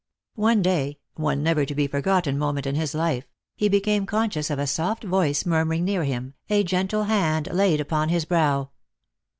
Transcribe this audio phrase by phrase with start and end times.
[0.37, 4.57] One day— one never to be forgotten moment in his life— he became conscious of
[4.57, 8.71] a soft voice murmuring near him, a gentle hand laid upon his brow.